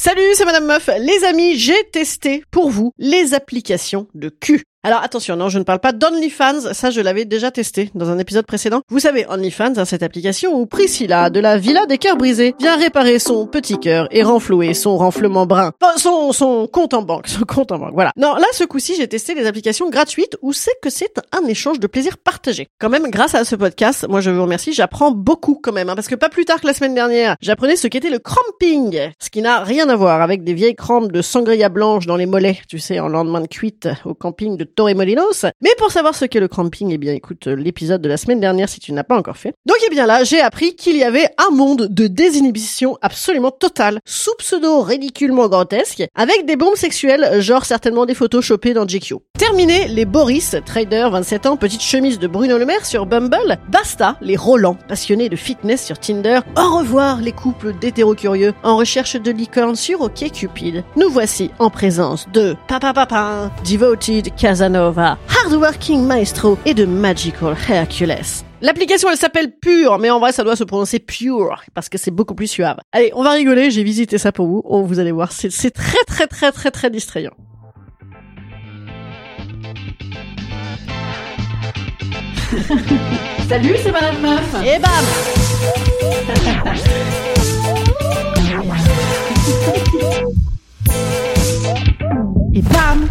Salut, 0.00 0.22
c'est 0.34 0.44
Madame 0.44 0.66
Meuf. 0.66 0.88
Les 1.00 1.24
amis, 1.24 1.58
j'ai 1.58 1.90
testé 1.90 2.44
pour 2.52 2.70
vous 2.70 2.92
les 2.98 3.34
applications 3.34 4.06
de 4.14 4.28
cul. 4.28 4.62
Alors 4.84 5.02
attention, 5.02 5.34
non, 5.34 5.48
je 5.48 5.58
ne 5.58 5.64
parle 5.64 5.80
pas 5.80 5.90
d'OnlyFans, 5.90 6.72
ça 6.72 6.90
je 6.90 7.00
l'avais 7.00 7.24
déjà 7.24 7.50
testé 7.50 7.90
dans 7.96 8.10
un 8.10 8.18
épisode 8.20 8.46
précédent. 8.46 8.82
Vous 8.88 9.00
savez, 9.00 9.26
OnlyFans, 9.28 9.72
hein, 9.76 9.84
cette 9.84 10.04
application 10.04 10.54
où 10.54 10.66
Priscilla, 10.66 11.30
de 11.30 11.40
la 11.40 11.58
Villa 11.58 11.84
des 11.86 11.98
Cœurs 11.98 12.16
Brisés, 12.16 12.54
vient 12.60 12.76
réparer 12.76 13.18
son 13.18 13.48
petit 13.48 13.80
cœur 13.80 14.06
et 14.12 14.22
renflouer 14.22 14.74
son 14.74 14.96
renflement 14.96 15.46
brun. 15.46 15.72
Enfin, 15.82 15.96
son, 15.96 16.30
son 16.30 16.68
compte 16.68 16.94
en 16.94 17.02
banque, 17.02 17.26
son 17.26 17.44
compte 17.44 17.72
en 17.72 17.78
banque, 17.80 17.92
voilà. 17.92 18.12
Non, 18.16 18.36
là, 18.36 18.46
ce 18.52 18.62
coup-ci, 18.62 18.94
j'ai 18.96 19.08
testé 19.08 19.34
les 19.34 19.48
applications 19.48 19.90
gratuites 19.90 20.36
où 20.42 20.52
c'est 20.52 20.78
que 20.80 20.90
c'est 20.90 21.20
un 21.32 21.44
échange 21.48 21.80
de 21.80 21.88
plaisir 21.88 22.16
partagé. 22.16 22.68
Quand 22.78 22.88
même, 22.88 23.10
grâce 23.10 23.34
à 23.34 23.44
ce 23.44 23.56
podcast, 23.56 24.06
moi 24.08 24.20
je 24.20 24.30
vous 24.30 24.42
remercie, 24.42 24.74
j'apprends 24.74 25.10
beaucoup 25.10 25.58
quand 25.60 25.72
même, 25.72 25.88
hein, 25.88 25.96
parce 25.96 26.06
que 26.06 26.14
pas 26.14 26.28
plus 26.28 26.44
tard 26.44 26.60
que 26.60 26.68
la 26.68 26.72
semaine 26.74 26.94
dernière, 26.94 27.34
j'apprenais 27.40 27.74
ce 27.74 27.88
qu'était 27.88 28.10
le 28.10 28.20
cramping, 28.20 28.96
ce 29.18 29.28
qui 29.28 29.42
n'a 29.42 29.58
rien 29.58 29.88
à 29.88 29.96
voir 29.96 30.22
avec 30.22 30.44
des 30.44 30.54
vieilles 30.54 30.76
crampes 30.76 31.10
de 31.10 31.20
sangria 31.20 31.68
blanche 31.68 32.06
dans 32.06 32.16
les 32.16 32.26
mollets, 32.26 32.60
tu 32.68 32.78
sais, 32.78 33.00
en 33.00 33.08
lendemain 33.08 33.40
de 33.40 33.48
cuite 33.48 33.88
au 34.04 34.14
camping 34.14 34.56
de 34.56 34.67
Torremolinos. 34.74 35.46
Mais 35.62 35.70
pour 35.78 35.90
savoir 35.90 36.14
ce 36.14 36.24
qu'est 36.24 36.40
le 36.40 36.48
cramping, 36.48 36.90
eh 36.92 36.98
bien 36.98 37.12
écoute 37.12 37.46
l'épisode 37.46 38.00
de 38.00 38.08
la 38.08 38.16
semaine 38.16 38.40
dernière 38.40 38.68
si 38.68 38.80
tu 38.80 38.92
n'as 38.92 39.04
pas 39.04 39.16
encore 39.16 39.36
fait. 39.36 39.54
Donc 39.66 39.76
eh 39.86 39.90
bien 39.90 40.06
là, 40.06 40.24
j'ai 40.24 40.40
appris 40.40 40.76
qu'il 40.76 40.96
y 40.96 41.04
avait 41.04 41.28
un 41.38 41.54
monde 41.54 41.88
de 41.88 42.06
désinhibition 42.06 42.98
absolument 43.02 43.50
totale, 43.50 44.00
sous 44.04 44.34
pseudo 44.38 44.80
ridiculement 44.82 45.48
grotesque, 45.48 46.04
avec 46.14 46.46
des 46.46 46.56
bombes 46.56 46.76
sexuelles, 46.76 47.40
genre 47.40 47.64
certainement 47.64 48.06
des 48.06 48.14
photos 48.14 48.44
chopées 48.44 48.74
dans 48.74 48.86
GQ. 48.86 49.16
Terminé 49.38 49.88
les 49.88 50.04
Boris, 50.04 50.56
trader 50.66 51.08
27 51.10 51.46
ans, 51.46 51.56
petite 51.56 51.82
chemise 51.82 52.18
de 52.18 52.26
Bruno 52.26 52.58
Le 52.58 52.66
Maire 52.66 52.84
sur 52.84 53.06
Bumble, 53.06 53.58
basta 53.68 54.16
les 54.20 54.36
Roland, 54.36 54.76
passionnés 54.88 55.28
de 55.28 55.36
fitness 55.36 55.84
sur 55.84 55.98
Tinder, 55.98 56.40
au 56.56 56.78
revoir 56.78 57.20
les 57.20 57.32
couples 57.32 57.72
d'hétéro-curieux 57.72 58.54
en 58.62 58.76
recherche 58.76 59.16
de 59.16 59.30
licorne 59.30 59.76
sur 59.76 60.00
OkCupid. 60.00 60.84
Nous 60.96 61.10
voici 61.10 61.50
en 61.58 61.70
présence 61.70 62.26
de 62.32 62.56
Papa 62.66 62.92
Papa, 62.92 63.50
Devoted 63.68 64.34
Casanova, 64.58 65.16
Hardworking 65.28 66.04
Maestro 66.04 66.58
et 66.64 66.74
de 66.74 66.84
Magical 66.84 67.56
Hercules. 67.68 68.42
L'application 68.60 69.08
elle 69.08 69.16
s'appelle 69.16 69.52
Pure, 69.52 70.00
mais 70.00 70.10
en 70.10 70.18
vrai 70.18 70.32
ça 70.32 70.42
doit 70.42 70.56
se 70.56 70.64
prononcer 70.64 70.98
Pure 70.98 71.62
parce 71.74 71.88
que 71.88 71.96
c'est 71.96 72.10
beaucoup 72.10 72.34
plus 72.34 72.48
suave. 72.48 72.78
Allez, 72.90 73.12
on 73.14 73.22
va 73.22 73.30
rigoler, 73.30 73.70
j'ai 73.70 73.84
visité 73.84 74.18
ça 74.18 74.32
pour 74.32 74.48
vous. 74.48 74.62
Oh, 74.64 74.82
vous 74.82 74.98
allez 74.98 75.12
voir, 75.12 75.30
c'est 75.30 75.52
c'est 75.52 75.70
très 75.70 76.02
très 76.08 76.26
très 76.26 76.50
très 76.50 76.72
très 76.72 76.90
distrayant. 76.90 77.30
Salut, 83.48 83.76
c'est 83.80 83.92
Madame 83.92 84.20
Meuf. 84.20 84.56
Et 84.64 84.80
bam 84.80 85.04
Et 92.54 92.62
bam 92.62 93.08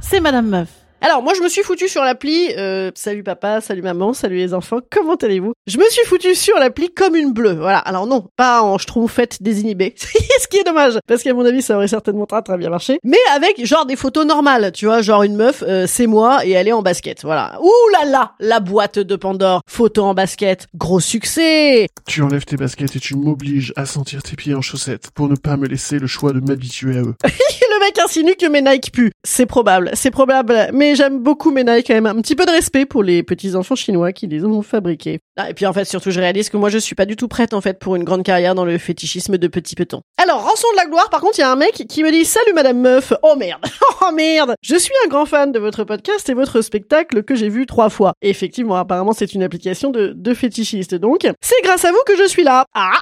C'est 0.00 0.18
Madame 0.18 0.48
Meuf. 0.48 0.77
Alors 1.00 1.22
moi 1.22 1.32
je 1.36 1.42
me 1.42 1.48
suis 1.48 1.62
foutu 1.62 1.86
sur 1.86 2.02
l'appli 2.02 2.50
euh, 2.56 2.90
salut 2.96 3.22
papa, 3.22 3.60
salut 3.60 3.82
maman, 3.82 4.12
salut 4.12 4.36
les 4.36 4.52
enfants, 4.52 4.78
comment 4.90 5.14
allez-vous? 5.14 5.52
Je 5.68 5.78
me 5.78 5.88
suis 5.90 6.04
foutu 6.06 6.34
sur 6.34 6.58
l'appli 6.58 6.90
comme 6.92 7.14
une 7.14 7.32
bleue. 7.32 7.52
Voilà. 7.52 7.78
Alors 7.78 8.08
non, 8.08 8.26
pas 8.36 8.62
en 8.62 8.78
schtroumpfette 8.78 9.40
désinhibée. 9.40 9.94
Ce 9.96 10.48
qui 10.48 10.56
est 10.56 10.64
dommage 10.64 10.94
parce 11.06 11.22
qu'à 11.22 11.34
mon 11.34 11.44
avis 11.44 11.62
ça 11.62 11.76
aurait 11.76 11.86
certainement 11.86 12.26
très 12.26 12.42
très 12.42 12.58
bien 12.58 12.68
marché, 12.68 12.98
mais 13.04 13.18
avec 13.32 13.64
genre 13.64 13.86
des 13.86 13.94
photos 13.94 14.26
normales, 14.26 14.72
tu 14.72 14.86
vois, 14.86 15.00
genre 15.00 15.22
une 15.22 15.36
meuf 15.36 15.62
euh, 15.66 15.86
c'est 15.86 16.08
moi 16.08 16.44
et 16.44 16.50
elle 16.50 16.66
est 16.66 16.72
en 16.72 16.82
basket. 16.82 17.22
Voilà. 17.22 17.60
Ouh 17.62 17.92
là 17.92 18.04
là, 18.04 18.32
la 18.40 18.58
boîte 18.58 18.98
de 18.98 19.14
Pandore, 19.16 19.62
photo 19.68 20.02
en 20.02 20.14
basket, 20.14 20.66
gros 20.74 21.00
succès. 21.00 21.86
Tu 22.08 22.22
enlèves 22.22 22.44
tes 22.44 22.56
baskets 22.56 22.96
et 22.96 23.00
tu 23.00 23.14
m'obliges 23.14 23.72
à 23.76 23.86
sentir 23.86 24.24
tes 24.24 24.34
pieds 24.34 24.54
en 24.56 24.62
chaussettes 24.62 25.12
pour 25.14 25.28
ne 25.28 25.36
pas 25.36 25.56
me 25.56 25.68
laisser 25.68 26.00
le 26.00 26.08
choix 26.08 26.32
de 26.32 26.40
m'habituer 26.40 26.96
à 26.96 27.02
eux. 27.02 27.14
Mec 27.88 27.98
insinue 28.00 28.34
que 28.34 28.44
mes 28.44 28.60
Nike 28.60 28.92
puent. 28.92 29.12
C'est 29.24 29.46
probable, 29.46 29.90
c'est 29.94 30.10
probable, 30.10 30.68
mais 30.74 30.94
j'aime 30.94 31.20
beaucoup 31.20 31.50
mes 31.50 31.64
Nike 31.64 31.86
quand 31.86 31.94
même. 31.94 32.04
Un 32.04 32.20
petit 32.20 32.36
peu 32.36 32.44
de 32.44 32.50
respect 32.50 32.84
pour 32.84 33.02
les 33.02 33.22
petits 33.22 33.56
enfants 33.56 33.76
chinois 33.76 34.12
qui 34.12 34.26
les 34.26 34.44
ont 34.44 34.60
fabriqués. 34.60 35.20
Ah, 35.38 35.48
et 35.48 35.54
puis 35.54 35.64
en 35.64 35.72
fait, 35.72 35.86
surtout, 35.86 36.10
je 36.10 36.20
réalise 36.20 36.50
que 36.50 36.58
moi, 36.58 36.68
je 36.68 36.76
suis 36.76 36.94
pas 36.94 37.06
du 37.06 37.16
tout 37.16 37.28
prête 37.28 37.54
en 37.54 37.62
fait 37.62 37.78
pour 37.78 37.96
une 37.96 38.04
grande 38.04 38.24
carrière 38.24 38.54
dans 38.54 38.66
le 38.66 38.76
fétichisme 38.76 39.38
de 39.38 39.48
petits 39.48 39.74
petons. 39.74 40.02
Alors, 40.22 40.42
rançon 40.42 40.66
de 40.72 40.76
la 40.76 40.84
gloire, 40.84 41.08
par 41.08 41.22
contre, 41.22 41.38
il 41.38 41.40
y 41.40 41.44
a 41.44 41.50
un 41.50 41.56
mec 41.56 41.86
qui 41.88 42.02
me 42.02 42.10
dit 42.10 42.26
Salut 42.26 42.52
Madame 42.54 42.78
Meuf. 42.78 43.14
Oh 43.22 43.36
merde, 43.36 43.62
oh 44.02 44.12
merde. 44.12 44.54
Je 44.60 44.76
suis 44.76 44.92
un 45.06 45.08
grand 45.08 45.24
fan 45.24 45.50
de 45.50 45.58
votre 45.58 45.84
podcast 45.84 46.28
et 46.28 46.34
votre 46.34 46.60
spectacle 46.60 47.22
que 47.22 47.36
j'ai 47.36 47.48
vu 47.48 47.64
trois 47.64 47.88
fois. 47.88 48.12
Et 48.20 48.28
effectivement, 48.28 48.76
apparemment, 48.76 49.14
c'est 49.14 49.32
une 49.32 49.42
application 49.42 49.90
de, 49.90 50.12
de 50.14 50.34
fétichiste. 50.34 50.94
Donc, 50.94 51.26
c'est 51.40 51.62
grâce 51.64 51.86
à 51.86 51.90
vous 51.90 52.02
que 52.06 52.18
je 52.18 52.28
suis 52.28 52.44
là. 52.44 52.66
Ah, 52.74 52.98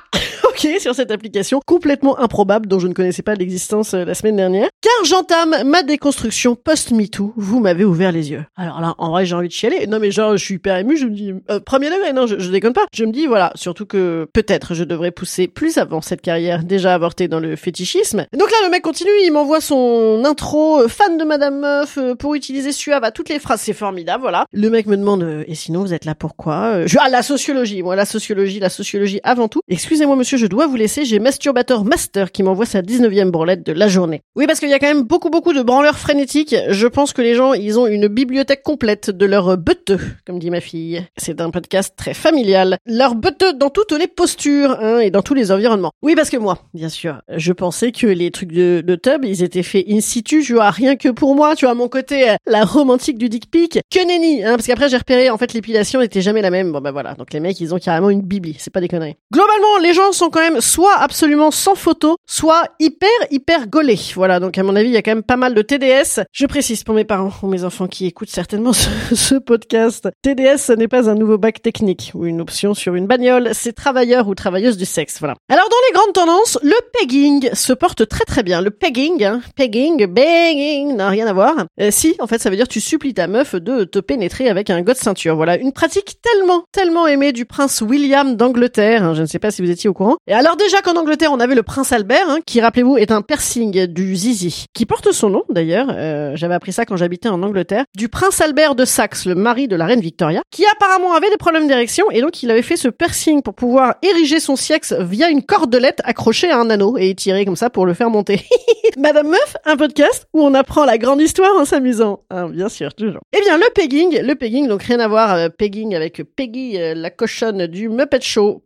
ok, 0.57 0.81
sur 0.81 0.95
cette 0.95 1.11
application 1.11 1.61
complètement 1.65 2.19
improbable 2.19 2.67
dont 2.67 2.79
je 2.79 2.89
ne 2.89 2.95
connaissais 2.95 3.23
pas 3.23 3.35
l'existence 3.35 3.93
euh, 3.95 4.05
la 4.05 4.15
semaine 4.15 4.37
dernière. 4.37 4.69
Car 4.81 5.05
j'entame 5.05 5.55
ma 5.65 5.83
déconstruction 5.83 6.55
post-MeToo. 6.57 7.35
Vous 7.37 7.61
m'avez 7.61 7.85
ouvert 7.85 8.13
les 8.13 8.31
yeux. 8.31 8.45
Alors 8.57 8.81
là, 8.81 8.95
en 8.99 9.11
vrai, 9.11 9.27
j'ai 9.27 9.35
envie 9.35 9.49
de 9.49 9.53
chialer. 9.53 9.87
Non 9.87 9.99
mais 9.99 10.11
genre, 10.11 10.37
je 10.37 10.45
suis 10.45 10.55
hyper 10.55 10.77
ému. 10.79 10.97
Je 10.97 11.07
me 11.07 11.11
dis, 11.11 11.35
euh, 11.51 11.61
premier 11.61 11.91
degré, 11.91 12.13
non, 12.13 12.27
je, 12.27 12.51
déconne 12.51 12.73
pas. 12.73 12.87
Je 12.95 13.05
me 13.05 13.13
dis, 13.13 13.27
voilà, 13.27 13.53
surtout 13.55 13.85
que 13.85 14.29
peut-être 14.33 14.75
je 14.75 14.85
devrais 14.85 15.11
pousser 15.11 15.47
plus 15.47 15.77
avant 15.79 16.01
cette 16.01 16.23
carrière 16.23 16.65
déjà 16.65 16.95
avortée 16.95 17.29
dans 17.29 17.41
le 17.41 17.57
fétichisme. 17.57 18.27
Donc 18.33 18.51
là, 18.51 18.57
le 18.65 18.71
mec 18.71 18.83
continue, 18.83 19.11
il 19.25 19.33
m'envoie 19.33 19.61
son 19.61 20.23
intro, 20.25 20.81
euh, 20.81 20.89
fan 20.89 21.19
de 21.19 21.25
Madame 21.25 21.61
Meuf, 21.61 21.99
euh, 21.99 22.15
pour 22.15 22.35
utiliser 22.35 22.73
Suave 22.73 23.05
à 23.05 23.11
toutes 23.11 23.29
les 23.29 23.39
phrases. 23.39 23.61
C'est 23.61 23.73
formidable, 23.73 24.23
voilà. 24.23 24.47
Le 24.53 24.71
mec 24.71 24.87
me 24.87 24.97
demande, 24.97 25.45
et 25.47 25.55
sinon, 25.55 25.83
vous 25.83 25.93
êtes 25.93 26.05
là 26.05 26.15
pourquoi 26.15 26.87
je, 26.87 26.97
Ah, 27.01 27.11
la 27.11 27.23
sociologie, 27.23 27.83
moi, 27.83 27.97
la 27.97 28.07
sociologie, 28.07 28.59
la 28.61 28.71
sociologie 28.71 29.21
avant 29.23 29.49
tout. 29.49 29.61
Excusez-moi, 29.69 30.17
monsieur, 30.17 30.39
je 30.39 30.46
dois 30.47 30.67
vous 30.67 30.77
laisser. 30.77 31.05
J'ai 31.05 31.19
Masturbator 31.19 31.85
Master 31.85 32.33
qui 32.33 32.43
m'envoie 32.43 32.67
sa 32.67 32.83
19e 32.83 33.31
branlette 33.31 33.65
de 33.65 33.73
la 33.73 33.89
journée. 33.89 34.23
Oui, 34.37 34.47
parce 34.47 34.61
qu'il 34.61 34.69
y 34.69 34.75
a 34.75 34.79
quand 34.79 34.87
même 34.87 35.03
beaucoup, 35.03 35.31
beaucoup 35.31 35.53
de 35.53 35.63
branleurs 35.63 35.99
frénétiques. 35.99 36.55
Je 36.69 36.87
pense 36.87 37.13
que 37.13 37.23
les 37.23 37.35
gens, 37.35 37.53
ils 37.55 37.79
ont 37.79 37.87
une 37.87 38.09
bibliothèque 38.09 38.63
complète 38.63 39.11
de 39.11 39.27
leurs 39.27 39.57
beuteux, 39.57 40.01
comme 40.27 40.39
dit 40.39 40.51
ma 40.51 40.61
fille. 40.61 41.05
C'est 41.17 41.41
un 41.41 41.51
podcast 41.51 41.95
très 41.97 42.15
familial. 42.15 42.79
Leurs 42.87 43.15
beuteux 43.15 43.53
dans 43.53 43.71
toutes 43.71 43.93
les 43.93 44.07
postures, 44.07 44.77
hein, 44.81 45.01
et 45.01 45.11
dans 45.11 45.23
tous 45.23 45.35
les 45.35 45.53
environnements. 45.53 45.93
Oui, 46.03 46.15
parce 46.15 46.31
que 46.31 46.37
moi, 46.37 46.59
bien 46.75 46.89
sûr, 46.89 47.21
je 47.35 47.53
pensais 47.53 47.93
que 47.93 48.07
les 48.07 48.31
trucs 48.31 48.53
de, 48.53 48.83
de 48.85 48.95
tub, 48.97 49.25
ils 49.25 49.43
étaient 49.43 49.63
faits 49.63 49.87
in 49.89 50.01
situ, 50.01 50.43
tu 50.43 50.55
vois, 50.55 50.71
rien 50.71 50.97
que 50.97 51.09
pour 51.09 51.35
moi, 51.35 51.55
tu 51.57 51.65
vois, 51.67 51.75
mon 51.75 51.89
côté, 51.89 52.31
euh, 52.31 52.37
la 52.47 52.65
romantique 52.65 53.19
du 53.19 53.29
dick 53.29 53.51
pic. 53.51 53.81
Que 53.91 54.07
nenni, 54.07 54.45
hein, 54.45 54.57
parce 54.57 54.67
qu'après 54.67 54.89
j'ai 54.89 54.97
repéré, 54.97 55.31
en 55.31 55.39
fait, 55.39 55.53
l'épilation 55.53 56.01
n'était 56.01 56.21
jamais 56.21 56.43
la 56.43 56.51
même. 56.51 56.73
Bon, 56.73 56.81
bah 56.81 56.93
voilà. 56.93 57.15
Donc 57.15 57.33
les 57.33 57.41
mecs, 57.41 57.61
ils 57.61 57.75
ont 57.75 57.79
carrément 57.79 58.11
une 58.11 58.23
bibli. 58.23 58.57
C'est 58.59 58.73
pas 58.73 58.81
des 58.81 58.89
conneries. 58.89 59.17
Globalement, 59.33 59.79
les 59.83 59.95
gens 59.95 60.13
sont 60.13 60.31
quand 60.37 60.43
même 60.43 60.61
soit 60.61 60.99
absolument 60.99 61.51
sans 61.51 61.75
photo, 61.75 62.17
soit 62.27 62.65
hyper, 62.79 63.09
hyper 63.31 63.69
gaulés. 63.69 63.99
Voilà. 64.15 64.39
Donc 64.39 64.59
à 64.59 64.63
mon 64.63 64.77
avis, 64.77 64.91
il 64.91 64.93
y 64.93 64.99
a 64.99 65.03
quand 65.03 65.13
même 65.13 65.23
pas 65.23 65.39
mal 65.39 65.55
de 65.55 65.63
TDS. 65.63 66.25
Je 66.31 66.45
précise 66.45 66.85
pour 66.85 66.95
mes 66.95 67.05
parents 67.05 67.33
ou 67.43 67.47
mes 67.47 67.65
enfants 67.65 67.87
qui 67.87 68.05
écoutent 68.05 68.29
certainement 68.29 68.75
ce, 68.75 69.37
podcast. 69.37 70.11
TDS, 70.21 70.59
ce 70.59 70.73
n'est 70.75 70.89
pas 70.89 71.09
un 71.09 71.15
nouveau 71.15 71.39
bac 71.39 71.63
technique 71.63 72.13
ou 72.15 72.27
une 72.27 72.43
option 72.43 72.75
sur 72.75 72.95
une 72.97 73.07
bagnole. 73.07 73.51
C'est 73.55 73.73
travailleur 73.73 74.29
ou 74.29 74.35
travailleuse 74.35 74.77
du 74.77 74.85
sexe. 74.85 75.21
Voilà. 75.21 75.37
Alors 75.49 75.71
dans 75.71 75.77
les 75.89 75.95
grandes 75.95 76.13
tendances, 76.13 76.59
le 76.63 76.77
pegging 76.93 77.55
se 77.55 77.73
porte 77.73 78.07
très 78.07 78.25
très 78.27 78.43
bien. 78.43 78.61
Le 78.61 78.71
pegging, 78.71 79.25
hein, 79.25 79.41
pegging, 79.57 80.05
banging, 80.05 80.97
n'a 80.97 81.09
rien 81.09 81.27
à 81.29 81.33
voir. 81.33 81.65
Euh, 81.81 81.91
si, 81.91 82.15
en 82.21 82.27
fait, 82.27 82.43
ça 82.43 82.51
veut 82.51 82.57
dire 82.57 82.69
tu 82.69 82.83
supplies 82.83 83.15
ta 83.15 83.27
meuf 83.27 83.55
de 83.55 83.85
te 83.85 84.01
pénétrer 84.01 84.51
avec 84.51 84.69
un 84.69 84.83
god 84.83 84.97
ceinture. 84.97 85.35
Voilà, 85.35 85.57
une 85.57 85.73
pratique 85.73 86.21
tellement, 86.21 86.65
tellement 86.73 87.07
aimée 87.07 87.33
du 87.33 87.47
prince 87.47 87.81
William 87.81 88.37
d'Angleterre. 88.37 89.03
hein, 89.03 89.15
je 89.15 89.23
ne 89.23 89.27
sais 89.27 89.39
pas 89.39 89.51
si 89.51 89.63
vous 89.63 89.71
étiez 89.71 89.89
au 89.89 89.95
courant. 89.95 90.17
Et 90.29 90.33
alors 90.33 90.57
déjà 90.57 90.81
qu'en 90.83 90.97
Angleterre, 90.97 91.31
on 91.33 91.39
avait 91.39 91.55
le 91.55 91.63
prince 91.63 91.93
Albert, 91.93 92.29
hein, 92.29 92.41
qui 92.45 92.61
rappelez-vous 92.61 92.97
est 92.99 93.13
un 93.13 93.23
piercing 93.23 93.87
du 93.87 94.17
zizi, 94.17 94.67
qui 94.75 94.85
porte 94.85 95.13
son 95.13 95.31
nom 95.31 95.45
d'ailleurs. 95.49 95.87
Euh, 95.91 96.33
J'avais 96.35 96.55
appris 96.55 96.73
ça 96.73 96.85
quand 96.85 96.97
j'habitais 96.97 97.29
en 97.29 97.45
Angleterre. 97.45 97.85
Du 97.97 98.09
prince 98.09 98.41
Albert 98.41 98.75
de 98.75 98.85
Saxe, 98.85 99.27
le 99.27 99.37
mari 99.37 99.69
de 99.69 99.77
la 99.77 99.87
reine 99.87 100.01
Victoria, 100.01 100.43
qui 100.51 100.65
apparemment 100.67 101.15
avait 101.15 101.31
des 101.31 101.37
problèmes 101.37 101.69
d'érection 101.69 102.11
et 102.11 102.21
donc 102.23 102.43
il 102.43 102.51
avait 102.51 102.63
fait 102.63 102.77
ce 102.77 102.89
piercing 102.89 103.41
pour 103.41 103.55
pouvoir 103.55 103.95
ériger 104.03 104.41
son 104.41 104.57
sexe 104.57 104.93
via 104.99 105.29
une 105.31 105.45
cordelette 105.45 106.01
accrochée 106.03 106.51
à 106.51 106.59
un 106.59 106.71
anneau 106.71 106.99
et 106.99 107.11
étirée 107.11 107.45
comme 107.45 107.55
ça 107.55 107.71
pour 107.71 107.87
le 107.87 107.95
faire 107.95 108.11
monter. 108.11 108.41
Madame 108.99 109.29
Meuf, 109.29 109.57
un 109.65 109.77
podcast 109.77 110.27
où 110.35 110.43
on 110.43 110.55
apprend 110.55 110.85
la 110.85 110.99
grande 110.99 111.21
histoire 111.21 111.57
en 111.57 111.65
s'amusant. 111.65 112.25
Hein, 112.31 112.49
bien 112.49 112.69
sûr, 112.69 112.95
toujours. 112.95 113.21
Eh 113.37 113.41
bien, 113.43 113.59
le 113.59 113.67
pegging, 113.75 114.21
le 114.21 114.35
pegging, 114.35 114.67
donc 114.67 114.83
rien 114.83 114.99
à 114.99 115.07
voir 115.07 115.35
euh, 115.35 115.49
avec 115.95 116.23
Peggy, 116.35 116.81
euh, 116.81 116.95
la 116.95 117.11
cochonne 117.11 117.67
du 117.67 117.89
Muppet 117.89 118.21
Show. 118.23 118.66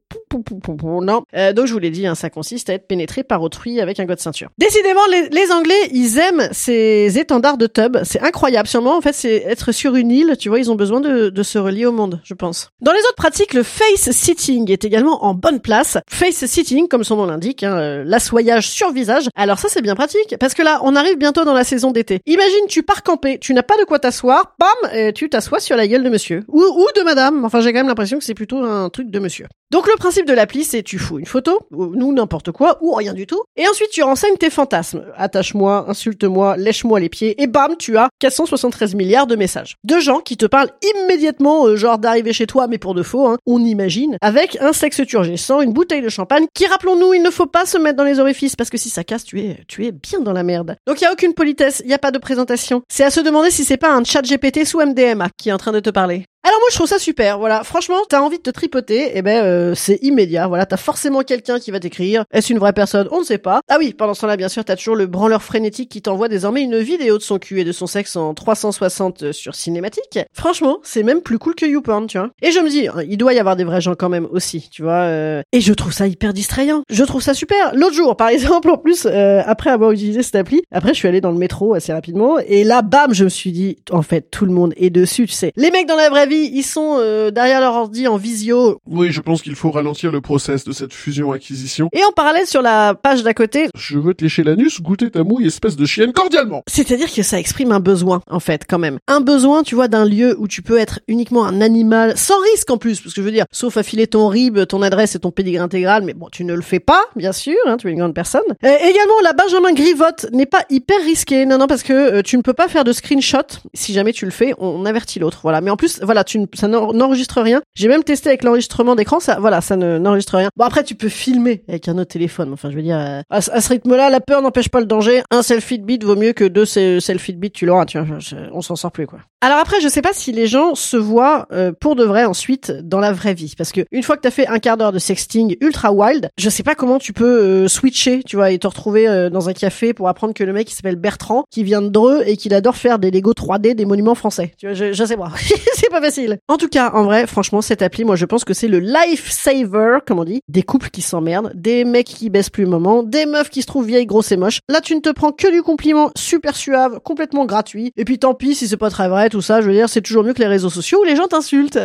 Non. 1.02 1.22
Euh, 1.34 1.52
donc 1.52 1.66
je 1.66 1.72
vous 1.72 1.78
l'ai 1.78 1.90
dit, 1.90 2.06
hein, 2.06 2.14
ça 2.14 2.30
consiste 2.30 2.70
à 2.70 2.74
être 2.74 2.86
pénétré 2.86 3.22
par 3.22 3.42
autrui 3.42 3.80
avec 3.80 4.00
un 4.00 4.04
god 4.04 4.18
ceinture. 4.18 4.48
Décidément, 4.58 5.00
les, 5.10 5.28
les 5.28 5.52
Anglais, 5.52 5.88
ils 5.92 6.18
aiment 6.18 6.48
ces 6.52 7.18
étendards 7.18 7.58
de 7.58 7.66
tub. 7.66 7.98
C'est 8.04 8.20
incroyable. 8.20 8.68
Sûrement, 8.68 8.96
en 8.96 9.00
fait, 9.00 9.12
c'est 9.12 9.36
être 9.46 9.72
sur 9.72 9.94
une 9.96 10.10
île. 10.10 10.36
Tu 10.38 10.48
vois, 10.48 10.58
ils 10.58 10.70
ont 10.70 10.74
besoin 10.76 11.00
de, 11.00 11.28
de 11.30 11.42
se 11.42 11.58
relier 11.58 11.86
au 11.86 11.92
monde, 11.92 12.20
je 12.24 12.34
pense. 12.34 12.70
Dans 12.80 12.92
les 12.92 13.00
autres 13.00 13.16
pratiques, 13.16 13.54
le 13.54 13.62
face 13.62 14.10
sitting 14.10 14.70
est 14.70 14.84
également 14.84 15.24
en 15.24 15.34
bonne 15.34 15.60
place. 15.60 15.98
Face 16.08 16.44
sitting, 16.46 16.88
comme 16.88 17.04
son 17.04 17.16
nom 17.16 17.26
l'indique, 17.26 17.62
hein, 17.62 17.76
euh, 17.76 18.04
l'assoyage 18.04 18.68
sur 18.68 18.92
visage. 18.92 19.28
Alors 19.36 19.58
ça, 19.58 19.68
c'est 19.68 19.82
bien 19.82 19.94
pratique 19.94 20.36
parce 20.38 20.54
que 20.54 20.62
là, 20.62 20.80
on 20.82 20.96
arrive 20.96 21.16
bientôt 21.18 21.44
dans 21.44 21.54
la 21.54 21.64
saison 21.64 21.90
d'été. 21.90 22.20
Imagine, 22.26 22.66
tu 22.68 22.82
pars 22.82 23.02
camper, 23.02 23.38
tu 23.38 23.54
n'as 23.54 23.62
pas 23.62 23.76
de 23.78 23.84
quoi 23.84 23.98
t'asseoir, 23.98 24.54
bam, 24.58 24.90
et 24.94 25.12
tu 25.12 25.28
t'assois 25.28 25.60
sur 25.60 25.76
la 25.76 25.86
gueule 25.86 26.02
de 26.02 26.10
monsieur 26.10 26.42
ou, 26.48 26.62
ou 26.62 26.86
de 26.96 27.02
madame. 27.02 27.44
Enfin, 27.44 27.60
j'ai 27.60 27.72
quand 27.72 27.78
même 27.78 27.88
l'impression 27.88 28.18
que 28.18 28.24
c'est 28.24 28.34
plutôt 28.34 28.58
un 28.58 28.88
truc 28.90 29.10
de 29.10 29.18
monsieur. 29.18 29.46
Donc 29.70 29.86
le 29.86 29.96
principe 29.96 30.26
de 30.26 30.32
l'appli, 30.32 30.64
c'est 30.64 30.82
tu 30.82 30.98
fous 30.98 31.20
une 31.20 31.26
photo, 31.26 31.60
ou 31.70 31.94
nous 31.94 32.12
n'importe 32.12 32.50
quoi, 32.50 32.78
ou 32.80 32.92
rien 32.92 33.14
du 33.14 33.28
tout, 33.28 33.40
et 33.56 33.68
ensuite 33.68 33.90
tu 33.90 34.02
renseignes 34.02 34.36
tes 34.36 34.50
fantasmes. 34.50 35.04
Attache-moi, 35.16 35.84
insulte-moi, 35.88 36.56
lèche-moi 36.56 36.98
les 36.98 37.08
pieds, 37.08 37.40
et 37.40 37.46
bam, 37.46 37.76
tu 37.78 37.96
as 37.96 38.08
473 38.18 38.96
milliards 38.96 39.28
de 39.28 39.36
messages. 39.36 39.76
De 39.84 40.00
gens 40.00 40.18
qui 40.18 40.36
te 40.36 40.46
parlent 40.46 40.72
immédiatement, 40.96 41.66
euh, 41.66 41.76
genre 41.76 41.98
d'arriver 41.98 42.32
chez 42.32 42.48
toi, 42.48 42.66
mais 42.66 42.78
pour 42.78 42.94
de 42.94 43.04
faux, 43.04 43.28
hein, 43.28 43.38
on 43.46 43.64
imagine, 43.64 44.16
avec 44.22 44.60
un 44.60 44.72
sexe 44.72 45.06
turgescent, 45.06 45.60
une 45.60 45.72
bouteille 45.72 46.02
de 46.02 46.08
champagne, 46.08 46.46
qui 46.52 46.66
rappelons-nous, 46.66 47.14
il 47.14 47.22
ne 47.22 47.30
faut 47.30 47.46
pas 47.46 47.64
se 47.64 47.78
mettre 47.78 47.96
dans 47.96 48.04
les 48.04 48.18
orifices, 48.18 48.56
parce 48.56 48.70
que 48.70 48.78
si 48.78 48.90
ça 48.90 49.04
casse, 49.04 49.22
tu 49.22 49.40
es, 49.40 49.60
tu 49.68 49.86
es 49.86 49.92
bien 49.92 50.18
dans 50.18 50.32
la 50.32 50.42
merde. 50.42 50.74
Donc 50.88 51.00
il 51.00 51.04
y 51.04 51.06
a 51.06 51.12
aucune 51.12 51.34
politesse, 51.34 51.80
il 51.84 51.90
y 51.90 51.94
a 51.94 51.98
pas 51.98 52.10
de 52.10 52.18
présentation. 52.18 52.82
C'est 52.88 53.04
à 53.04 53.10
se 53.10 53.20
demander 53.20 53.52
si 53.52 53.62
c'est 53.62 53.76
pas 53.76 53.94
un 53.94 54.02
chat 54.02 54.22
GPT 54.22 54.64
sous 54.64 54.80
MDMA 54.80 55.28
qui 55.36 55.50
est 55.50 55.52
en 55.52 55.58
train 55.58 55.72
de 55.72 55.80
te 55.80 55.90
parler. 55.90 56.24
Alors 56.42 56.58
moi 56.58 56.68
je 56.70 56.74
trouve 56.76 56.86
ça 56.88 56.98
super, 56.98 57.38
voilà. 57.38 57.64
Franchement, 57.64 57.98
t'as 58.08 58.20
envie 58.20 58.38
de 58.38 58.42
te 58.42 58.48
tripoter, 58.50 59.16
et 59.16 59.20
ben 59.20 59.44
euh, 59.44 59.74
c'est 59.74 59.98
immédiat. 60.02 60.46
Voilà, 60.48 60.64
t'as 60.64 60.78
forcément 60.78 61.20
quelqu'un 61.22 61.58
qui 61.58 61.70
va 61.70 61.80
t'écrire. 61.80 62.24
Est-ce 62.32 62.50
une 62.52 62.58
vraie 62.58 62.72
personne? 62.72 63.08
On 63.10 63.20
ne 63.20 63.24
sait 63.24 63.36
pas. 63.38 63.60
Ah 63.68 63.76
oui, 63.78 63.92
pendant 63.92 64.14
ce 64.14 64.22
temps-là, 64.22 64.38
bien 64.38 64.48
sûr, 64.48 64.64
t'as 64.64 64.76
toujours 64.76 64.96
le 64.96 65.06
branleur 65.06 65.42
frénétique 65.42 65.90
qui 65.90 66.00
t'envoie 66.00 66.28
désormais 66.28 66.62
une 66.62 66.78
vidéo 66.78 67.18
de 67.18 67.22
son 67.22 67.38
cul 67.38 67.60
et 67.60 67.64
de 67.64 67.72
son 67.72 67.86
sexe 67.86 68.16
en 68.16 68.32
360 68.32 69.32
sur 69.32 69.54
cinématique. 69.54 70.18
Franchement, 70.32 70.78
c'est 70.82 71.02
même 71.02 71.20
plus 71.20 71.38
cool 71.38 71.54
que 71.54 71.66
YouPorn, 71.66 72.06
tu 72.06 72.16
vois. 72.16 72.30
Et 72.40 72.50
je 72.52 72.60
me 72.60 72.70
dis, 72.70 72.88
hein, 72.88 73.02
il 73.06 73.18
doit 73.18 73.34
y 73.34 73.38
avoir 73.38 73.54
des 73.56 73.64
vrais 73.64 73.82
gens 73.82 73.94
quand 73.94 74.08
même 74.08 74.26
aussi, 74.30 74.70
tu 74.72 74.82
vois. 74.82 75.02
euh, 75.02 75.42
Et 75.52 75.60
je 75.60 75.72
trouve 75.74 75.92
ça 75.92 76.06
hyper 76.06 76.32
distrayant. 76.32 76.82
Je 76.88 77.04
trouve 77.04 77.20
ça 77.22 77.34
super. 77.34 77.74
L'autre 77.74 77.94
jour, 77.94 78.16
par 78.16 78.28
exemple, 78.30 78.70
en 78.70 78.78
plus, 78.78 79.06
euh, 79.06 79.42
après 79.44 79.68
avoir 79.70 79.90
utilisé 79.92 80.22
cette 80.22 80.36
appli, 80.36 80.62
après 80.72 80.90
je 80.94 80.98
suis 80.98 81.08
allé 81.08 81.20
dans 81.20 81.32
le 81.32 81.38
métro 81.38 81.74
assez 81.74 81.92
rapidement, 81.92 82.38
et 82.38 82.64
là, 82.64 82.80
bam, 82.80 83.12
je 83.12 83.24
me 83.24 83.28
suis 83.28 83.52
dit, 83.52 83.76
en 83.90 84.00
fait, 84.02 84.30
tout 84.30 84.46
le 84.46 84.52
monde 84.52 84.72
est 84.78 84.88
dessus, 84.90 85.26
tu 85.26 85.34
sais. 85.34 85.52
Les 85.56 85.70
mecs 85.70 85.86
dans 85.86 85.96
la 85.96 86.08
vraie 86.08 86.29
ils 86.36 86.62
sont 86.62 86.96
euh, 86.98 87.30
derrière 87.30 87.60
leur 87.60 87.74
ordi 87.74 88.06
en 88.08 88.16
visio, 88.16 88.78
Oui, 88.86 89.10
je 89.12 89.20
pense 89.20 89.42
qu'il 89.42 89.54
faut 89.54 89.70
ralentir 89.70 90.10
le 90.12 90.20
process 90.20 90.64
de 90.64 90.72
cette 90.72 90.92
fusion-acquisition. 90.92 91.88
et 91.92 92.04
en 92.04 92.12
parallèle 92.12 92.46
sur 92.46 92.62
la 92.62 92.94
page 92.94 93.22
d'à 93.22 93.34
côté, 93.34 93.68
Je 93.74 93.98
veux 93.98 94.14
te 94.14 94.24
lécher 94.24 94.42
l'anus, 94.42 94.80
goûter 94.80 95.10
ta 95.10 95.22
mouille, 95.24 95.46
espèce 95.46 95.76
de 95.76 95.84
chienne, 95.86 96.12
cordialement 96.12 96.62
C'est-à-dire 96.68 97.12
que 97.12 97.22
ça 97.22 97.38
exprime 97.38 97.72
un 97.72 97.80
besoin, 97.80 98.22
en 98.30 98.40
fait, 98.40 98.62
quand 98.68 98.78
même. 98.78 98.98
Un 99.08 99.20
besoin, 99.20 99.62
tu 99.62 99.74
vois, 99.74 99.88
d'un 99.88 100.04
lieu 100.04 100.36
où 100.38 100.48
tu 100.48 100.62
peux 100.62 100.78
être 100.78 101.00
uniquement 101.08 101.44
un 101.44 101.60
animal, 101.60 102.16
sans 102.16 102.40
risque 102.52 102.70
en 102.70 102.78
plus, 102.78 103.00
parce 103.00 103.14
que 103.14 103.20
je 103.20 103.26
veux 103.26 103.32
dire, 103.32 103.44
sauf 103.52 103.76
à 103.76 103.82
filer 103.82 104.06
ton 104.06 104.28
RIB, 104.28 104.66
ton 104.66 104.82
adresse 104.82 105.14
et 105.14 105.18
ton 105.18 105.30
pédigré 105.30 105.62
intégral, 105.62 106.02
mais 106.04 106.14
bon, 106.14 106.28
tu 106.30 106.44
ne 106.44 106.54
le 106.54 106.62
fais 106.62 106.80
pas, 106.80 107.02
bien 107.16 107.32
sûr, 107.32 107.56
hein, 107.66 107.76
tu 107.76 107.88
es 107.88 107.92
une 107.92 107.98
grande 107.98 108.14
personne. 108.14 108.42
Euh, 108.64 108.76
également, 108.82 109.14
la 109.22 109.32
Benjamin 109.32 109.72
Grivotte 109.72 110.26
n'est 110.32 110.46
pas 110.46 110.64
hyper 110.70 111.00
risquée, 111.02 111.46
non, 111.46 111.58
non, 111.58 111.66
parce 111.66 111.82
que 111.82 111.92
euh, 111.92 112.22
tu 112.22 112.36
ne 112.36 112.42
peux 112.42 112.52
pas 112.54 112.68
faire 112.68 112.84
de 112.84 112.92
screenshot. 112.92 113.38
Si 113.74 113.92
jamais 113.92 114.12
tu 114.12 114.24
le 114.24 114.30
fais, 114.30 114.54
on 114.58 114.84
avertit 114.86 115.18
l'autre, 115.18 115.40
voilà. 115.42 115.60
Mais 115.60 115.70
en 115.70 115.76
plus, 115.76 116.00
voilà, 116.02 116.19
tu 116.24 116.38
ne, 116.38 116.46
ça 116.54 116.68
n'en- 116.68 116.92
n'enregistre 116.92 117.40
rien. 117.42 117.60
J'ai 117.74 117.88
même 117.88 118.04
testé 118.04 118.28
avec 118.28 118.42
l'enregistrement 118.44 118.94
d'écran, 118.94 119.20
ça, 119.20 119.38
voilà, 119.40 119.60
ça 119.60 119.76
ne, 119.76 119.98
n'enregistre 119.98 120.36
rien. 120.36 120.48
Bon, 120.56 120.64
après, 120.64 120.84
tu 120.84 120.94
peux 120.94 121.08
filmer 121.08 121.62
avec 121.68 121.88
un 121.88 121.98
autre 121.98 122.10
téléphone, 122.12 122.52
enfin, 122.52 122.70
je 122.70 122.76
veux 122.76 122.82
dire, 122.82 122.98
euh, 122.98 123.20
à, 123.30 123.40
ce- 123.40 123.68
rythme-là, 123.68 124.10
la 124.10 124.20
peur 124.20 124.42
n'empêche 124.42 124.68
pas 124.68 124.80
le 124.80 124.86
danger. 124.86 125.22
Un 125.30 125.42
selfie 125.42 125.78
de 125.78 125.84
bite 125.84 126.04
vaut 126.04 126.16
mieux 126.16 126.32
que 126.32 126.44
deux 126.44 126.64
se- 126.64 126.98
selfies 127.00 127.34
de 127.34 127.38
bite, 127.38 127.52
tu 127.54 127.66
l'auras, 127.66 127.84
tu 127.86 127.98
vois, 127.98 128.18
on 128.52 128.62
s'en 128.62 128.76
sort 128.76 128.92
plus, 128.92 129.06
quoi. 129.06 129.20
Alors 129.42 129.58
après, 129.58 129.80
je 129.80 129.88
sais 129.88 130.02
pas 130.02 130.12
si 130.12 130.32
les 130.32 130.46
gens 130.46 130.74
se 130.74 130.96
voient 130.98 131.46
euh, 131.52 131.72
pour 131.78 131.96
de 131.96 132.04
vrai 132.04 132.24
ensuite 132.26 132.70
dans 132.72 133.00
la 133.00 133.12
vraie 133.12 133.32
vie, 133.34 133.54
parce 133.56 133.72
que 133.72 133.80
une 133.90 134.02
fois 134.02 134.16
que 134.16 134.22
t'as 134.22 134.30
fait 134.30 134.46
un 134.46 134.58
quart 134.58 134.76
d'heure 134.76 134.92
de 134.92 134.98
sexting 134.98 135.56
ultra 135.62 135.92
wild, 135.92 136.28
je 136.38 136.50
sais 136.50 136.62
pas 136.62 136.74
comment 136.74 136.98
tu 136.98 137.12
peux 137.14 137.24
euh, 137.64 137.68
switcher, 137.68 138.22
tu 138.24 138.36
vois, 138.36 138.50
et 138.50 138.58
te 138.58 138.66
retrouver 138.66 139.08
euh, 139.08 139.30
dans 139.30 139.48
un 139.48 139.54
café 139.54 139.94
pour 139.94 140.08
apprendre 140.08 140.34
que 140.34 140.44
le 140.44 140.52
mec 140.52 140.70
il 140.70 140.74
s'appelle 140.74 140.96
Bertrand, 140.96 141.44
qui 141.50 141.64
vient 141.64 141.80
de 141.80 141.88
Dreux 141.88 142.22
et 142.26 142.36
qu'il 142.36 142.52
adore 142.52 142.76
faire 142.76 142.98
des 142.98 143.10
Lego 143.10 143.32
3D 143.32 143.74
des 143.74 143.84
monuments 143.86 144.14
français. 144.14 144.52
Tu 144.58 144.66
vois, 144.66 144.74
je, 144.74 144.92
je 144.92 145.04
sais 145.04 145.16
pas, 145.16 145.30
c'est 145.74 145.88
pas 145.90 146.00
facile. 146.10 146.38
En 146.48 146.56
tout 146.56 146.68
cas, 146.68 146.90
en 146.92 147.04
vrai, 147.04 147.26
franchement, 147.26 147.62
cette 147.62 147.82
appli, 147.82 148.04
moi 148.04 148.16
je 148.16 148.24
pense 148.24 148.44
que 148.44 148.54
c'est 148.54 148.68
le 148.68 148.80
life 148.80 149.30
saver, 149.30 149.98
comme 150.06 150.18
on 150.18 150.24
dit, 150.24 150.40
des 150.48 150.62
couples 150.62 150.90
qui 150.90 151.02
s'emmerdent, 151.02 151.52
des 151.54 151.84
mecs 151.84 152.06
qui 152.06 152.30
baissent 152.30 152.50
plus 152.50 152.64
le 152.64 152.70
moment, 152.70 153.02
des 153.02 153.26
meufs 153.26 153.50
qui 153.50 153.62
se 153.62 153.66
trouvent 153.66 153.86
vieilles, 153.86 154.06
grosses 154.06 154.32
et 154.32 154.36
moches. 154.36 154.60
Là, 154.68 154.80
tu 154.80 154.94
ne 154.94 155.00
te 155.00 155.10
prends 155.10 155.32
que 155.32 155.50
du 155.50 155.62
compliment 155.62 156.10
super 156.16 156.56
suave, 156.56 157.00
complètement 157.00 157.44
gratuit. 157.46 157.92
Et 157.96 158.04
puis 158.04 158.18
tant 158.18 158.34
pis 158.34 158.54
si 158.54 158.68
c'est 158.68 158.76
pas 158.76 158.90
très 158.90 159.08
vrai, 159.08 159.28
tout 159.28 159.42
ça, 159.42 159.60
je 159.60 159.66
veux 159.66 159.72
dire, 159.72 159.88
c'est 159.88 160.02
toujours 160.02 160.24
mieux 160.24 160.34
que 160.34 160.40
les 160.40 160.48
réseaux 160.48 160.70
sociaux 160.70 161.00
où 161.00 161.04
les 161.04 161.16
gens 161.16 161.26
t'insultent. 161.26 161.78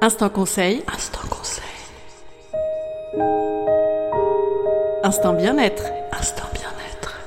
Instant 0.00 0.28
conseil. 0.28 0.82
Instant 0.94 1.26
conseil. 1.30 1.64
Instant 5.02 5.32
bien-être. 5.34 5.84
Instant 6.12 6.44
bien-être. 6.52 7.18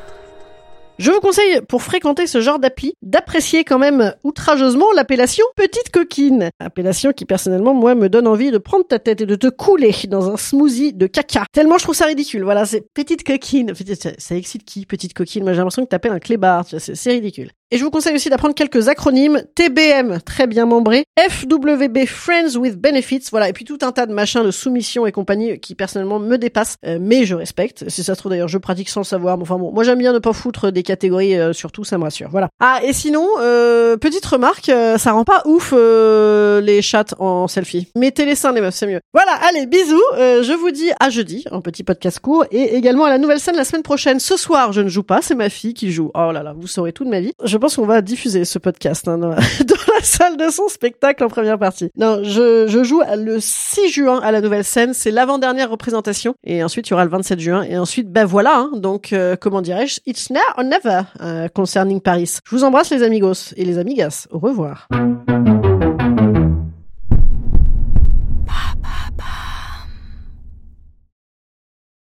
Je 1.00 1.12
vous 1.12 1.20
conseille, 1.20 1.62
pour 1.70 1.84
fréquenter 1.84 2.26
ce 2.26 2.42
genre 2.42 2.58
d'appli, 2.60 2.77
d'apprécier 3.02 3.64
quand 3.64 3.80
même 3.80 4.14
outrageusement 4.24 4.88
l'appellation 4.96 5.46
petite 5.56 5.92
coquine. 5.92 6.50
Appellation 6.60 7.12
qui, 7.12 7.26
personnellement, 7.26 7.74
moi, 7.74 7.96
me 7.96 8.10
donne 8.10 8.28
envie 8.28 8.52
de 8.52 8.58
prendre 8.58 8.86
ta 8.86 9.00
tête 9.00 9.22
et 9.22 9.26
de 9.26 9.36
te 9.36 9.48
couler 9.48 9.96
dans 10.08 10.30
un 10.30 10.38
smoothie 10.38 10.94
de 10.94 11.08
caca. 11.08 11.46
Tellement 11.52 11.78
je 11.78 11.84
trouve 11.84 11.96
ça 11.96 12.06
ridicule. 12.06 12.44
Voilà, 12.44 12.66
c'est 12.66 12.86
petite 12.94 13.24
coquine. 13.24 13.74
Ça, 14.18 14.36
excite 14.36 14.64
qui, 14.64 14.86
petite 14.86 15.14
coquine? 15.14 15.44
Moi, 15.44 15.54
j'ai 15.54 15.58
l'impression 15.58 15.84
que 15.84 15.90
t'appelles 15.90 16.12
un 16.12 16.20
clébard. 16.20 16.66
C'est 16.68 17.12
ridicule. 17.12 17.52
Et 17.70 17.78
je 17.78 17.84
vous 17.84 17.92
conseille 17.92 18.16
aussi 18.16 18.30
d'apprendre 18.30 18.56
quelques 18.56 18.88
acronymes. 18.88 19.44
TBM, 19.56 20.20
très 20.22 20.48
bien 20.48 20.66
membré. 20.66 21.04
FWB, 21.20 22.06
Friends 22.06 22.56
with 22.58 22.78
Benefits. 22.78 23.26
Voilà. 23.32 23.50
Et 23.50 23.54
puis 23.54 23.66
tout 23.66 23.80
un 23.82 23.92
tas 23.92 24.06
de 24.06 24.14
machins 24.14 24.44
de 24.44 24.52
soumission 24.52 25.06
et 25.06 25.12
compagnie 25.12 25.60
qui 25.60 25.76
personnellement 25.76 26.20
me 26.20 26.38
dépassent. 26.38 26.78
Euh, 26.86 26.98
mais 27.02 27.26
je 27.26 27.36
respecte. 27.36 27.90
Si 27.90 28.04
ça 28.04 28.16
se 28.16 28.28
d'ailleurs, 28.28 28.48
je 28.48 28.58
pratique 28.58 28.90
sans 28.90 29.02
le 29.02 29.06
savoir. 29.06 29.38
Mais 29.38 29.44
enfin 29.44 29.58
bon, 29.58 29.72
moi 29.74 29.84
j'aime 29.84 30.00
bien 30.00 30.14
ne 30.14 30.20
pas 30.20 30.34
foutre 30.34 30.72
des 30.72 30.84
catégories, 30.84 31.36
euh, 31.36 31.54
surtout, 31.54 31.84
ça 31.84 31.98
me 31.98 32.04
rassure. 32.04 32.30
Voilà. 32.30 32.50
Ah, 32.70 32.82
et 32.84 32.92
sinon, 32.92 33.26
euh, 33.40 33.96
petite 33.96 34.26
remarque, 34.26 34.68
euh, 34.68 34.98
ça 34.98 35.14
rend 35.14 35.24
pas 35.24 35.42
ouf 35.46 35.74
euh, 35.74 36.60
les 36.60 36.82
chats 36.82 37.06
en 37.18 37.48
selfie. 37.48 37.88
Mettez 37.96 38.26
les 38.26 38.36
seins 38.36 38.52
les 38.52 38.60
meufs, 38.60 38.76
c'est 38.76 38.88
mieux. 38.88 39.00
Voilà, 39.14 39.32
allez, 39.48 39.66
bisous. 39.66 40.02
Euh, 40.18 40.44
je 40.44 40.52
vous 40.52 40.72
dis 40.72 40.90
à 41.00 41.10
jeudi, 41.10 41.46
en 41.52 41.62
petit 41.62 41.86
podcast 41.86 42.20
court, 42.20 42.44
et 42.52 42.76
également 42.76 43.06
à 43.06 43.10
la 43.10 43.20
nouvelle 43.20 43.40
scène 43.40 43.56
la 43.56 43.64
semaine 43.64 43.84
prochaine. 43.84 44.20
Ce 44.20 44.36
soir, 44.36 44.74
je 44.74 44.82
ne 44.82 44.90
joue 44.90 45.04
pas, 45.04 45.22
c'est 45.22 45.34
ma 45.34 45.48
fille 45.48 45.74
qui 45.74 45.94
joue. 45.94 46.12
Oh 46.14 46.34
là 46.34 46.44
là, 46.44 46.54
vous 46.58 46.68
saurez 46.68 46.92
tout 46.92 47.06
de 47.06 47.10
ma 47.10 47.22
vie. 47.22 47.32
Je 47.42 47.56
pense 47.56 47.78
qu'on 47.78 47.86
va 47.86 48.02
diffuser 48.02 48.44
ce 48.44 48.60
podcast 48.60 49.08
hein, 49.08 49.18
dans, 49.18 49.30
la, 49.30 49.36
dans 49.66 49.94
la 49.96 50.04
salle 50.04 50.36
de 50.36 50.50
son 50.50 50.68
spectacle 50.68 51.24
en 51.24 51.30
première 51.30 51.58
partie. 51.58 51.90
Non, 51.96 52.20
je, 52.24 52.68
je 52.68 52.84
joue 52.84 53.02
le 53.16 53.38
6 53.40 53.88
juin 53.92 54.20
à 54.20 54.34
la 54.34 54.42
nouvelle 54.42 54.66
scène, 54.66 54.94
c'est 54.94 55.12
l'avant-dernière 55.12 55.70
représentation, 55.70 56.36
et 56.44 56.66
ensuite 56.66 56.90
il 56.90 56.92
y 56.92 56.94
aura 56.96 57.06
le 57.06 57.12
27 57.12 57.40
juin, 57.40 57.64
et 57.64 57.78
ensuite, 57.78 58.12
ben 58.12 58.26
voilà, 58.26 58.58
hein, 58.58 58.72
donc 58.74 59.14
euh, 59.14 59.38
comment 59.40 59.62
dirais-je, 59.62 60.02
it's 60.06 60.30
now 60.30 60.42
or 60.58 60.66
never 60.66 61.04
euh, 61.22 61.48
concerning 61.48 62.02
Paris. 62.02 62.40
Je 62.58 62.62
vous 62.62 62.68
embrasse 62.70 62.90
les 62.90 63.04
amigos 63.04 63.54
et 63.56 63.66
les 63.66 63.78
amigas. 63.78 64.28
Au 64.32 64.40
revoir. 64.40 64.88